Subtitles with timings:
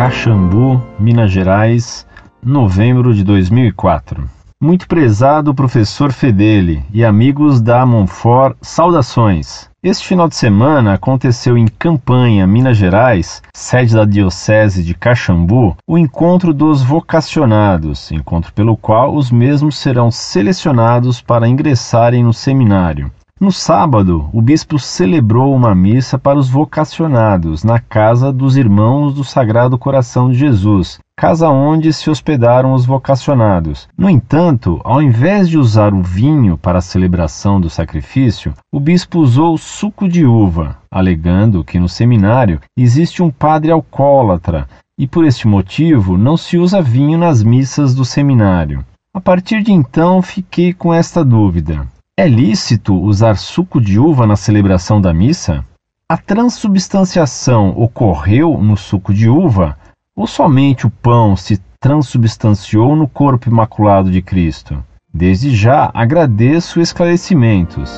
[0.00, 2.06] Caxambu, Minas Gerais,
[2.42, 4.24] novembro de 2004.
[4.58, 9.68] Muito prezado professor Fedeli e amigos da Monfort, saudações.
[9.82, 15.98] Este final de semana aconteceu em Campanha, Minas Gerais, sede da Diocese de Caxambu, o
[15.98, 23.10] encontro dos vocacionados, encontro pelo qual os mesmos serão selecionados para ingressarem no seminário.
[23.40, 29.24] No sábado, o bispo celebrou uma missa para os vocacionados na casa dos Irmãos do
[29.24, 33.88] Sagrado Coração de Jesus, casa onde se hospedaram os vocacionados.
[33.96, 39.20] No entanto, ao invés de usar o vinho para a celebração do sacrifício, o bispo
[39.20, 45.48] usou suco de uva, alegando que no seminário existe um padre alcoólatra e por este
[45.48, 48.84] motivo não se usa vinho nas missas do seminário.
[49.14, 51.88] A partir de então fiquei com esta dúvida.
[52.20, 55.64] É lícito usar suco de uva na celebração da missa?
[56.06, 59.74] A transubstanciação ocorreu no suco de uva
[60.14, 64.84] ou somente o pão se transubstanciou no corpo imaculado de Cristo?
[65.10, 67.90] Desde já agradeço esclarecimentos.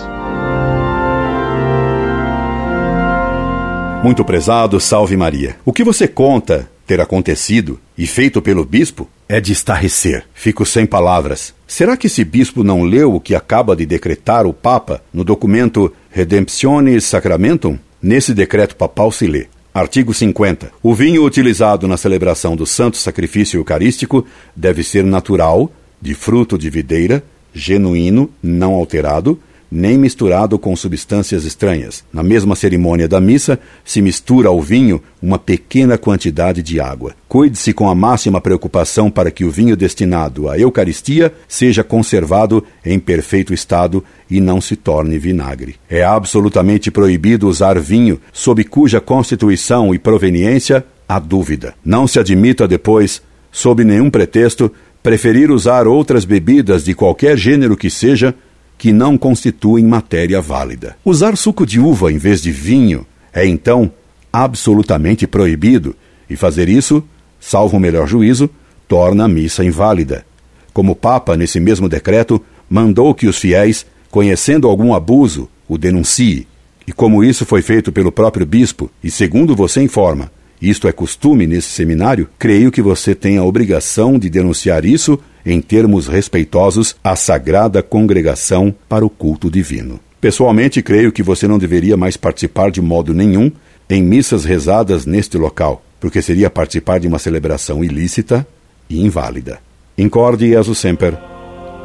[4.05, 5.57] Muito prezado, salve Maria.
[5.65, 10.27] O que você conta ter acontecido e feito pelo bispo é de estarrecer.
[10.35, 11.55] Fico sem palavras.
[11.67, 15.91] Será que esse bispo não leu o que acaba de decretar o Papa no documento
[16.11, 17.79] Redemptionis Sacramentum?
[18.03, 19.47] Nesse decreto papal se lê.
[19.73, 20.71] Artigo 50.
[20.83, 26.69] O vinho utilizado na celebração do santo sacrifício eucarístico deve ser natural, de fruto de
[26.69, 29.41] videira, genuíno, não alterado,
[29.75, 32.05] nem misturado com substâncias estranhas.
[32.13, 37.15] Na mesma cerimônia da missa, se mistura ao vinho uma pequena quantidade de água.
[37.27, 42.99] Cuide-se com a máxima preocupação para que o vinho destinado à Eucaristia seja conservado em
[42.99, 45.77] perfeito estado e não se torne vinagre.
[45.89, 51.75] É absolutamente proibido usar vinho sob cuja constituição e proveniência há dúvida.
[51.83, 54.71] Não se admita depois, sob nenhum pretexto,
[55.03, 58.35] preferir usar outras bebidas de qualquer gênero que seja
[58.83, 60.97] que não constituem matéria válida.
[61.05, 63.93] Usar suco de uva em vez de vinho é então
[64.33, 65.95] absolutamente proibido,
[66.29, 67.01] e fazer isso,
[67.39, 68.51] salvo o melhor juízo,
[68.89, 70.27] torna a missa inválida.
[70.73, 76.49] Como o Papa, nesse mesmo decreto, mandou que os fiéis, conhecendo algum abuso, o denuncie.
[76.85, 80.29] E como isso foi feito pelo próprio bispo, e segundo você informa,
[80.61, 85.61] isto é costume nesse seminário, creio que você tem a obrigação de denunciar isso em
[85.61, 89.99] termos respeitosos, à sagrada congregação para o culto divino.
[90.21, 93.51] Pessoalmente, creio que você não deveria mais participar de modo nenhum
[93.91, 98.47] em missas rezadas neste local, porque seria participar de uma celebração ilícita
[98.89, 99.59] e inválida.
[99.99, 101.19] Incorde Jesus Semper,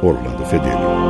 [0.02, 1.07] Orlando Fedeli.